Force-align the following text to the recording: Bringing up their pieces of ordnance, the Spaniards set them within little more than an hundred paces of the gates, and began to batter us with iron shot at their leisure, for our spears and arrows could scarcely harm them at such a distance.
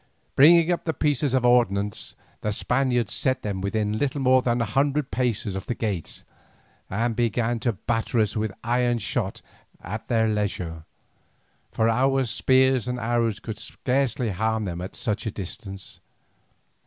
Bringing 0.35 0.71
up 0.71 0.85
their 0.85 0.95
pieces 0.95 1.35
of 1.35 1.45
ordnance, 1.45 2.15
the 2.41 2.51
Spaniards 2.51 3.13
set 3.13 3.43
them 3.43 3.61
within 3.61 3.99
little 3.99 4.19
more 4.19 4.41
than 4.41 4.59
an 4.59 4.67
hundred 4.69 5.11
paces 5.11 5.55
of 5.55 5.67
the 5.67 5.75
gates, 5.75 6.23
and 6.89 7.15
began 7.15 7.59
to 7.59 7.73
batter 7.73 8.19
us 8.19 8.35
with 8.35 8.51
iron 8.63 8.97
shot 8.97 9.43
at 9.79 10.07
their 10.07 10.27
leisure, 10.27 10.85
for 11.71 11.87
our 11.87 12.25
spears 12.25 12.87
and 12.87 12.99
arrows 12.99 13.39
could 13.39 13.59
scarcely 13.59 14.31
harm 14.31 14.65
them 14.65 14.81
at 14.81 14.95
such 14.95 15.27
a 15.27 15.31
distance. 15.31 15.99